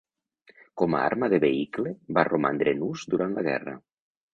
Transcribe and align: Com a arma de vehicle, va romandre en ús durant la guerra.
Com 0.83 0.95
a 0.95 1.01
arma 1.11 1.29
de 1.35 1.41
vehicle, 1.45 1.95
va 2.19 2.27
romandre 2.33 2.77
en 2.79 2.87
ús 2.93 3.09
durant 3.17 3.41
la 3.41 3.51
guerra. 3.55 3.81